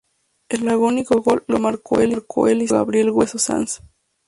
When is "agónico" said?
0.67-1.21